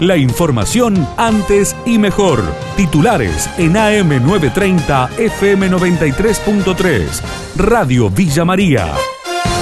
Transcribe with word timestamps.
La 0.00 0.16
información 0.16 1.06
antes 1.16 1.76
y 1.86 1.98
mejor. 1.98 2.42
Titulares 2.76 3.48
en 3.58 3.74
AM930 3.74 5.10
FM93.3. 5.10 7.22
Radio 7.56 8.10
Villa 8.10 8.44
María. 8.44 8.92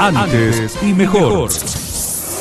Antes 0.00 0.82
y 0.82 0.94
mejor. 0.94 1.50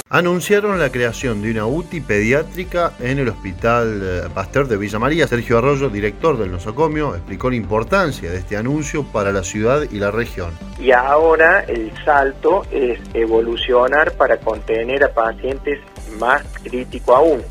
Anunciaron 0.10 0.80
la 0.80 0.90
creación 0.92 1.42
de 1.42 1.52
una 1.52 1.66
UTI 1.66 2.00
pediátrica 2.00 2.94
en 3.02 3.20
el 3.20 3.28
Hospital 3.28 4.00
eh, 4.02 4.22
Pasteur 4.34 4.70
de 4.70 4.78
Villa 4.78 5.00
María. 5.00 5.28
Sergio 5.28 5.58
Arroyo, 5.58 5.90
director 5.90 6.38
del 6.38 6.52
nosocomio, 6.52 7.16
explicó 7.16 7.50
la 7.50 7.58
importancia 7.58 8.32
de 8.32 8.38
este 8.38 8.56
anuncio 8.56 9.04
para 9.04 9.34
la 9.34 9.44
ciudad 9.44 9.82
y 9.92 10.00
la 10.00 10.10
región. 10.10 10.52
Y 10.80 10.92
ahora 10.92 11.66
el 11.68 11.92
salto 12.06 12.66
es 12.72 13.02
evolucionar 13.14 14.14
para 14.14 14.38
contener 14.38 15.04
a 15.04 15.14
pacientes 15.14 15.82
más 16.18 16.44
crítico 16.64 17.14
aún. 17.16 17.44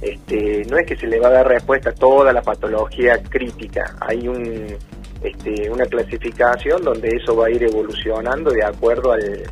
Este, 0.00 0.64
no 0.70 0.78
es 0.78 0.86
que 0.86 0.96
se 0.96 1.06
le 1.06 1.18
va 1.18 1.28
a 1.28 1.32
dar 1.32 1.48
respuesta 1.48 1.90
a 1.90 1.94
toda 1.94 2.32
la 2.32 2.42
patología 2.42 3.20
crítica, 3.20 3.96
hay 4.00 4.28
un, 4.28 4.76
este, 5.22 5.68
una 5.68 5.86
clasificación 5.86 6.84
donde 6.84 7.08
eso 7.08 7.34
va 7.34 7.46
a 7.46 7.50
ir 7.50 7.64
evolucionando 7.64 8.50
de 8.50 8.64
acuerdo 8.64 9.12
al, 9.12 9.42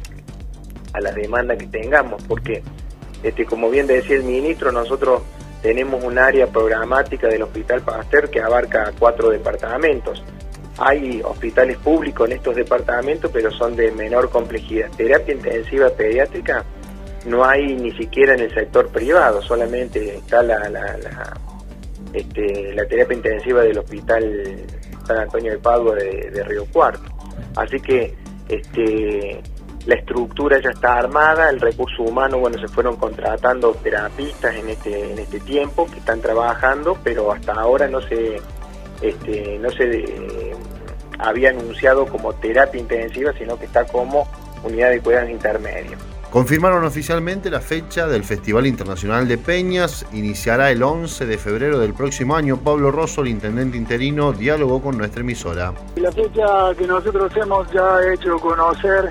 a 0.92 1.00
la 1.00 1.12
demanda 1.12 1.56
que 1.56 1.66
tengamos, 1.66 2.22
porque 2.24 2.62
este, 3.22 3.44
como 3.44 3.70
bien 3.70 3.88
decía 3.88 4.16
el 4.16 4.22
ministro, 4.22 4.70
nosotros 4.70 5.22
tenemos 5.62 6.04
un 6.04 6.18
área 6.18 6.46
programática 6.46 7.26
del 7.26 7.42
Hospital 7.42 7.80
Pasteur 7.82 8.30
que 8.30 8.40
abarca 8.40 8.92
cuatro 8.98 9.30
departamentos. 9.30 10.22
Hay 10.78 11.22
hospitales 11.24 11.78
públicos 11.78 12.28
en 12.28 12.36
estos 12.36 12.54
departamentos, 12.54 13.30
pero 13.32 13.50
son 13.50 13.74
de 13.74 13.90
menor 13.90 14.30
complejidad. 14.30 14.90
Terapia 14.96 15.34
intensiva 15.34 15.88
pediátrica 15.88 16.64
no 17.26 17.44
hay 17.44 17.74
ni 17.74 17.92
siquiera 17.92 18.34
en 18.34 18.40
el 18.40 18.54
sector 18.54 18.88
privado, 18.88 19.42
solamente 19.42 20.16
está 20.16 20.42
la, 20.42 20.96
este, 22.12 22.74
terapia 22.88 23.16
intensiva 23.16 23.62
del 23.62 23.78
Hospital 23.78 24.64
San 25.06 25.18
Antonio 25.18 25.52
de 25.52 25.58
Padua 25.58 25.96
de, 25.96 26.30
de 26.30 26.42
Río 26.44 26.64
Cuarto. 26.72 27.10
Así 27.56 27.80
que 27.80 28.14
este, 28.48 29.42
la 29.86 29.94
estructura 29.94 30.60
ya 30.60 30.70
está 30.70 30.98
armada, 30.98 31.48
el 31.48 31.60
recurso 31.60 32.02
humano, 32.02 32.38
bueno, 32.38 32.58
se 32.58 32.68
fueron 32.68 32.96
contratando 32.96 33.72
terapistas 33.82 34.54
en 34.56 34.68
este, 34.68 35.12
en 35.12 35.18
este 35.18 35.40
tiempo 35.40 35.86
que 35.86 35.98
están 35.98 36.20
trabajando, 36.20 36.98
pero 37.04 37.32
hasta 37.32 37.52
ahora 37.52 37.88
no 37.88 38.00
se, 38.02 38.40
este, 39.00 39.58
no 39.58 39.70
se 39.70 40.00
eh, 40.00 40.56
había 41.18 41.50
anunciado 41.50 42.06
como 42.06 42.32
terapia 42.34 42.80
intensiva, 42.80 43.32
sino 43.38 43.58
que 43.58 43.66
está 43.66 43.84
como 43.84 44.28
unidad 44.64 44.90
de 44.90 45.00
cuidados 45.00 45.30
intermedios. 45.30 46.00
Confirmaron 46.36 46.84
oficialmente 46.84 47.48
la 47.48 47.62
fecha 47.62 48.06
del 48.06 48.22
Festival 48.22 48.66
Internacional 48.66 49.26
de 49.26 49.38
Peñas. 49.38 50.04
Iniciará 50.12 50.70
el 50.70 50.82
11 50.82 51.24
de 51.24 51.38
febrero 51.38 51.78
del 51.78 51.94
próximo 51.94 52.36
año. 52.36 52.58
Pablo 52.58 52.90
Rosso, 52.90 53.22
el 53.22 53.28
intendente 53.28 53.78
interino, 53.78 54.34
dialogó 54.34 54.82
con 54.82 54.98
nuestra 54.98 55.22
emisora. 55.22 55.72
La 55.96 56.12
fecha 56.12 56.74
que 56.76 56.86
nosotros 56.86 57.34
hemos 57.38 57.72
ya 57.72 58.12
hecho 58.12 58.38
conocer 58.38 59.08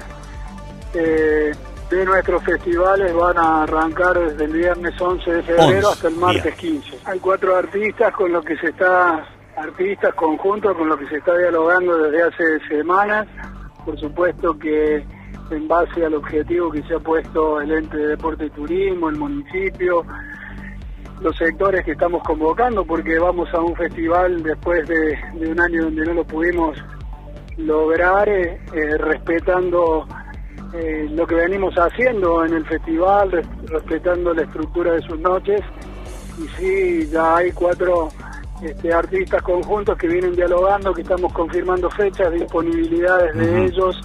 eh, 0.93 1.51
de 1.89 2.05
nuestros 2.05 2.43
festivales 2.43 3.11
van 3.15 3.39
a 3.39 3.63
arrancar 3.63 4.19
desde 4.19 4.45
el 4.45 4.53
viernes 4.53 4.93
11 5.01 5.31
de 5.31 5.41
febrero 5.41 5.89
hasta 5.89 6.09
el 6.09 6.17
martes 6.17 6.53
15. 6.53 6.99
Hay 7.05 7.17
cuatro 7.17 7.55
artistas 7.55 8.13
con 8.13 8.31
los 8.31 8.45
que 8.45 8.55
se 8.57 8.67
está, 8.67 9.27
artistas 9.57 10.13
conjuntos 10.13 10.77
con 10.77 10.89
los 10.89 10.99
que 10.99 11.07
se 11.07 11.17
está 11.17 11.35
dialogando 11.35 11.97
desde 11.97 12.21
hace 12.21 12.67
semanas. 12.67 13.25
Por 13.83 13.99
supuesto 13.99 14.55
que 14.59 15.03
en 15.51 15.67
base 15.67 16.05
al 16.05 16.15
objetivo 16.15 16.71
que 16.71 16.81
se 16.83 16.95
ha 16.95 16.99
puesto 16.99 17.61
el 17.61 17.71
ente 17.71 17.97
de 17.97 18.07
deporte 18.07 18.45
y 18.45 18.49
turismo, 18.49 19.09
el 19.09 19.17
municipio, 19.17 20.05
los 21.21 21.35
sectores 21.37 21.83
que 21.85 21.91
estamos 21.91 22.23
convocando, 22.23 22.85
porque 22.85 23.17
vamos 23.19 23.53
a 23.53 23.61
un 23.61 23.75
festival 23.75 24.43
después 24.43 24.87
de, 24.87 25.17
de 25.35 25.51
un 25.51 25.59
año 25.59 25.83
donde 25.83 26.05
no 26.05 26.13
lo 26.13 26.23
pudimos 26.25 26.77
lograr, 27.57 28.27
eh, 28.27 28.59
eh, 28.73 28.97
respetando 28.97 30.05
eh, 30.73 31.07
lo 31.11 31.25
que 31.25 31.35
venimos 31.35 31.73
haciendo 31.75 32.45
en 32.45 32.53
el 32.53 32.65
festival, 32.65 33.31
res, 33.31 33.47
respetando 33.67 34.33
la 34.33 34.41
estructura 34.41 34.93
de 34.93 35.01
sus 35.01 35.19
noches. 35.19 35.61
Y 36.37 36.47
sí, 36.59 37.07
ya 37.09 37.37
hay 37.37 37.51
cuatro 37.51 38.09
este, 38.61 38.93
artistas 38.93 39.41
conjuntos 39.41 39.97
que 39.97 40.07
vienen 40.07 40.35
dialogando, 40.35 40.93
que 40.93 41.01
estamos 41.01 41.31
confirmando 41.31 41.89
fechas, 41.89 42.31
disponibilidades 42.33 43.33
de 43.35 43.45
uh 43.45 43.53
-huh. 43.53 43.69
ellos 43.69 44.01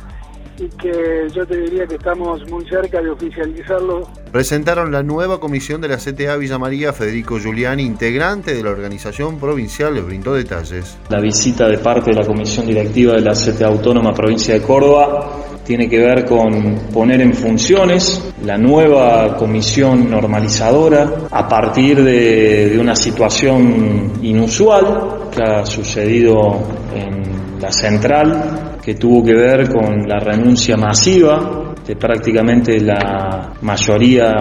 y 0.61 0.69
que 0.77 1.27
yo 1.35 1.47
te 1.47 1.57
diría 1.57 1.87
que 1.87 1.95
estamos 1.95 2.41
muy 2.51 2.65
cerca 2.67 3.01
de 3.01 3.11
oficializarlo. 3.11 4.07
Presentaron 4.31 4.93
la 4.93 5.03
nueva 5.03 5.41
comisión 5.41 5.81
de 5.81 5.89
la 5.89 5.97
CTA 5.97 6.37
Villa 6.37 6.59
María, 6.59 6.93
Federico 6.93 7.39
Giuliani, 7.39 7.83
integrante 7.83 8.55
de 8.55 8.63
la 8.63 8.71
organización 8.71 9.39
provincial, 9.39 9.95
les 9.95 10.05
brindó 10.05 10.35
detalles. 10.35 10.99
La 11.09 11.21
visita 11.21 11.67
de 11.67 11.79
parte 11.79 12.11
de 12.11 12.21
la 12.21 12.27
comisión 12.27 12.67
directiva 12.67 13.15
de 13.15 13.23
la 13.23 13.33
CTA 13.33 13.69
Autónoma 13.69 14.13
Provincia 14.13 14.53
de 14.55 14.61
Córdoba 14.61 15.31
tiene 15.65 15.89
que 15.89 15.99
ver 15.99 16.27
con 16.27 16.75
poner 16.93 17.23
en 17.23 17.33
funciones 17.33 18.33
la 18.45 18.59
nueva 18.59 19.37
comisión 19.37 20.11
normalizadora 20.11 21.29
a 21.31 21.49
partir 21.49 22.03
de, 22.03 22.71
de 22.71 22.79
una 22.79 22.97
situación 22.97 24.13
inusual 24.23 25.31
que 25.31 25.43
ha 25.43 25.65
sucedido 25.65 26.61
en 26.95 27.61
la 27.61 27.71
central 27.71 28.70
que 28.83 28.95
tuvo 28.95 29.23
que 29.25 29.35
ver 29.35 29.69
con 29.69 30.09
la 30.09 30.19
renuncia 30.19 30.77
masiva 30.77 31.75
de 31.87 31.97
prácticamente 31.97 32.81
la 32.81 33.53
mayoría 33.63 34.33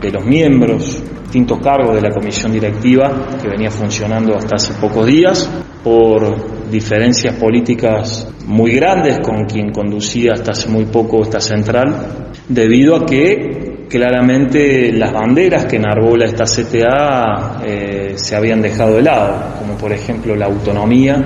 de 0.00 0.10
los 0.10 0.24
miembros, 0.24 1.02
distintos 1.22 1.58
cargos 1.60 1.94
de 1.94 2.02
la 2.02 2.10
comisión 2.10 2.52
directiva 2.52 3.38
que 3.40 3.48
venía 3.48 3.70
funcionando 3.70 4.36
hasta 4.36 4.56
hace 4.56 4.74
pocos 4.74 5.06
días, 5.06 5.48
por 5.82 6.70
diferencias 6.70 7.34
políticas 7.36 8.28
muy 8.46 8.72
grandes 8.72 9.20
con 9.20 9.44
quien 9.44 9.72
conducía 9.72 10.32
hasta 10.34 10.52
hace 10.52 10.68
muy 10.68 10.86
poco 10.86 11.22
esta 11.22 11.40
central, 11.40 12.32
debido 12.48 12.96
a 12.96 13.06
que 13.06 13.86
claramente 13.88 14.92
las 14.92 15.12
banderas 15.12 15.66
que 15.66 15.76
enarbola 15.76 16.26
esta 16.26 16.44
CTA 16.44 17.62
eh, 17.64 18.12
se 18.16 18.36
habían 18.36 18.60
dejado 18.60 18.96
de 18.96 19.02
lado, 19.02 19.54
como 19.58 19.76
por 19.76 19.92
ejemplo 19.92 20.36
la 20.36 20.46
autonomía 20.46 21.16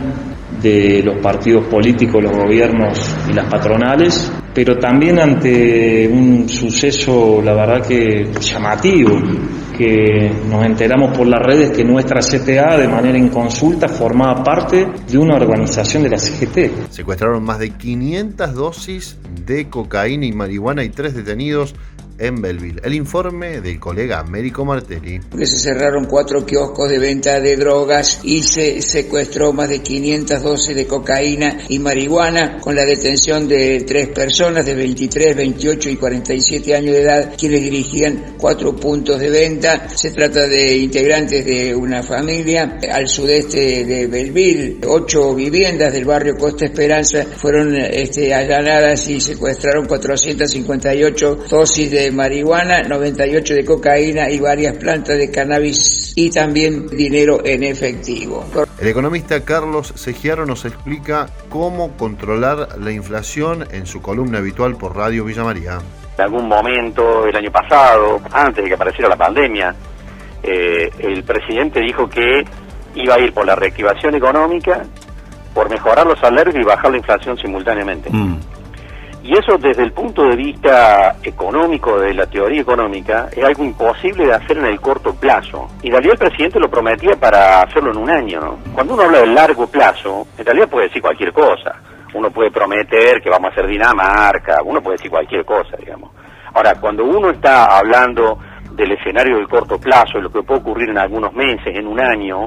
de 0.63 1.03
los 1.03 1.19
partidos 1.21 1.67
políticos, 1.67 2.23
los 2.23 2.37
gobiernos 2.37 2.99
y 3.29 3.33
las 3.33 3.49
patronales, 3.49 4.33
pero 4.55 4.79
también 4.79 5.19
ante 5.19 6.09
un 6.09 6.49
suceso, 6.49 7.43
la 7.43 7.55
verdad 7.55 7.87
que 7.87 8.31
llamativo, 8.41 9.21
que 9.77 10.31
nos 10.49 10.65
enteramos 10.65 11.17
por 11.17 11.27
las 11.27 11.41
redes 11.41 11.73
que 11.73 11.83
nuestra 11.85 12.21
CTA 12.21 12.79
de 12.79 12.87
manera 12.87 13.19
inconsulta 13.19 13.89
formaba 13.89 14.45
parte 14.45 14.87
de 15.11 15.19
una 15.19 15.35
organización 15.35 16.05
de 16.05 16.11
la 16.11 16.19
CGT. 16.19 16.91
Secuestraron 16.91 17.43
más 17.43 17.59
de 17.59 17.71
500 17.71 18.55
dosis 18.55 19.19
de 19.45 19.69
cocaína 19.69 20.27
y 20.27 20.33
marihuana 20.33 20.85
y 20.85 20.91
tres 20.91 21.15
detenidos 21.15 21.75
en 22.19 22.41
Belleville. 22.41 22.81
El 22.83 22.95
informe 22.95 23.61
del 23.61 23.79
colega 23.79 24.21
Américo 24.21 24.65
Martelli. 24.65 25.21
Que 25.37 25.47
se 25.47 25.59
cerraron 25.59 26.07
cuatro 26.07 26.45
kioscos 26.45 26.89
de 26.91 26.99
venta 26.99 27.41
de 27.41 27.57
drogas 27.57 28.21
y 28.23 28.43
se 28.43 28.83
secuestró 28.83 29.53
más 29.53 29.69
de 29.69 29.81
500 29.81 30.43
dosis 30.43 30.77
de 30.77 30.87
cocaína 30.87 31.59
y 31.69 31.79
marihuana 31.79 32.59
con 32.61 32.75
la 32.75 32.85
detención 32.85 33.49
de 33.49 33.85
tres 33.87 34.09
personas 34.09 34.65
de 34.65 34.75
23, 34.75 35.37
28 35.37 35.91
y 35.91 35.97
47 35.97 36.75
años 36.75 36.95
de 36.95 37.03
edad 37.03 37.35
quienes 37.37 37.63
dirigían 37.63 38.35
cuatro 38.39 38.75
puntos 38.77 39.19
de 39.19 39.31
venta. 39.31 39.89
Se 39.89 40.11
trata 40.11 40.47
de 40.47 40.77
integrantes 40.77 41.45
de 41.45 41.75
una 41.75 42.03
familia 42.03 42.79
al 42.93 43.09
sudeste 43.09 43.85
de 43.85 44.07
Belleville. 44.07 44.79
Ocho 44.87 45.35
viviendas 45.35 45.93
del 45.93 46.05
barrio 46.05 46.37
Costa 46.37 46.67
Esperanza 46.67 47.25
fueron 47.25 47.75
este, 47.75 48.33
allanadas 48.33 49.09
y 49.09 49.21
secuestraron 49.21 49.87
458 49.87 51.45
dosis 51.49 51.91
de 51.91 52.04
marihuana, 52.13 52.83
98 52.83 53.55
de 53.55 53.65
cocaína 53.65 54.31
y 54.31 54.39
varias 54.41 54.77
plantas 54.77 55.19
de 55.19 55.31
cannabis 55.31 56.13
y 56.17 56.31
también 56.31 56.87
dinero 56.89 57.41
en 57.45 57.65
efectivo. 57.65 58.45
El 58.81 58.89
economista 58.89 59.45
Carlos 59.45 59.93
Segiaro 59.97 60.47
nos 60.47 60.65
explica 60.65 61.29
cómo 61.49 61.97
controlar 61.97 62.79
la 62.81 62.93
inflación 62.93 63.67
en 63.71 63.87
su 63.87 64.03
columna 64.03 64.39
habitual 64.39 64.77
por 64.77 64.97
Radio 64.97 65.25
Villa 65.25 65.45
María. 65.45 65.79
En 66.17 66.25
algún 66.25 66.49
momento 66.49 67.27
el 67.27 67.37
año 67.37 67.51
pasado, 67.51 68.21
antes 68.33 68.63
de 68.63 68.69
que 68.69 68.75
apareciera 68.75 69.09
la 69.09 69.17
pandemia, 69.17 69.75
eh, 70.43 70.91
el 70.99 71.25
presidente 71.25 71.81
dijo 71.81 72.09
que 72.09 72.45
iba 72.95 73.15
a 73.15 73.19
ir 73.19 73.33
por 73.33 73.47
la 73.47 73.57
reactivación 73.57 74.15
económica, 74.15 74.85
por 75.53 75.71
mejorar 75.71 76.07
los 76.07 76.19
salarios 76.21 76.55
y 76.55 76.63
bajar 76.63 76.91
la 76.91 76.99
inflación 76.99 77.37
simultáneamente. 77.39 78.11
Mm. 78.13 78.39
Y 79.25 79.33
eso 79.33 79.57
desde 79.57 79.83
el 79.83 79.93
punto 79.93 80.23
de 80.25 80.37
vista 80.37 81.17
económico, 81.23 81.99
de 81.99 82.13
la 82.13 82.27
teoría 82.27 82.61
económica, 82.61 83.31
es 83.35 83.43
algo 83.43 83.65
imposible 83.65 84.27
de 84.27 84.35
hacer 84.35 84.59
en 84.59 84.67
el 84.67 84.79
corto 84.79 85.15
plazo. 85.15 85.67
Y 85.83 85.87
en 85.87 85.93
realidad 85.93 86.13
el 86.21 86.29
presidente 86.29 86.61
lo 86.61 86.69
prometía 86.69 87.17
para 87.17 87.63
hacerlo 87.63 87.91
en 87.93 87.97
un 87.97 88.11
año. 88.11 88.39
¿no? 88.39 88.59
Cuando 88.75 88.93
uno 88.93 89.05
habla 89.05 89.21
de 89.21 89.29
largo 89.29 89.67
plazo, 89.67 90.27
en 90.37 90.45
realidad 90.45 90.69
puede 90.69 90.89
decir 90.89 91.01
cualquier 91.01 91.33
cosa. 91.33 91.75
Uno 92.13 92.31
puede 92.31 92.51
prometer 92.51 93.23
que 93.23 93.31
vamos 93.31 93.49
a 93.49 93.53
hacer 93.53 93.67
Dinamarca, 93.67 94.59
uno 94.63 94.83
puede 94.83 94.99
decir 94.99 95.11
cualquier 95.11 95.43
cosa, 95.47 95.75
digamos. 95.79 96.11
Ahora, 96.53 96.75
cuando 96.79 97.07
uno 97.07 97.31
está 97.31 97.79
hablando 97.79 98.39
del 98.73 98.93
escenario 98.93 99.39
del 99.39 99.49
corto 99.49 99.79
plazo, 99.79 100.19
de 100.19 100.25
lo 100.25 100.31
que 100.31 100.43
puede 100.43 100.61
ocurrir 100.61 100.91
en 100.91 100.99
algunos 100.99 101.33
meses, 101.33 101.75
en 101.75 101.87
un 101.87 101.99
año, 101.99 102.45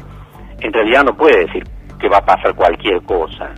en 0.60 0.72
realidad 0.72 1.06
no 1.06 1.18
puede 1.18 1.40
decir 1.40 1.64
que 2.00 2.08
va 2.08 2.18
a 2.18 2.26
pasar 2.26 2.54
cualquier 2.54 3.02
cosa. 3.02 3.50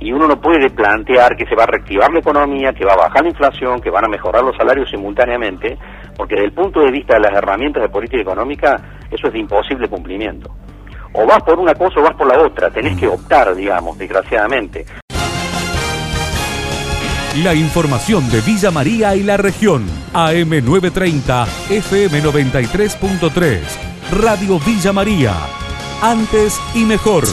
Y 0.00 0.12
uno 0.12 0.26
no 0.26 0.40
puede 0.40 0.70
plantear 0.70 1.36
que 1.36 1.46
se 1.46 1.54
va 1.54 1.64
a 1.64 1.66
reactivar 1.66 2.10
la 2.10 2.20
economía, 2.20 2.72
que 2.72 2.84
va 2.86 2.94
a 2.94 2.96
bajar 2.96 3.22
la 3.22 3.28
inflación, 3.28 3.80
que 3.80 3.90
van 3.90 4.06
a 4.06 4.08
mejorar 4.08 4.42
los 4.42 4.56
salarios 4.56 4.88
simultáneamente, 4.88 5.76
porque 6.16 6.36
desde 6.36 6.46
el 6.46 6.52
punto 6.52 6.80
de 6.80 6.90
vista 6.90 7.14
de 7.14 7.20
las 7.20 7.32
herramientas 7.32 7.82
de 7.82 7.88
política 7.90 8.22
económica, 8.22 8.80
eso 9.10 9.26
es 9.26 9.32
de 9.32 9.38
imposible 9.38 9.88
cumplimiento. 9.88 10.50
O 11.12 11.26
vas 11.26 11.42
por 11.42 11.58
una 11.58 11.74
cosa 11.74 12.00
o 12.00 12.02
vas 12.02 12.14
por 12.14 12.26
la 12.26 12.40
otra, 12.40 12.70
tenés 12.70 12.98
que 12.98 13.06
optar, 13.08 13.54
digamos, 13.54 13.98
desgraciadamente. 13.98 14.86
La 17.44 17.54
información 17.54 18.28
de 18.28 18.40
Villa 18.40 18.72
María 18.72 19.14
y 19.14 19.22
la 19.22 19.36
región. 19.36 19.86
AM930, 20.12 21.46
FM93.3. 21.68 23.60
Radio 24.10 24.58
Villa 24.58 24.92
María. 24.92 25.34
Antes 26.02 26.60
y 26.74 26.84
mejor. 26.84 27.24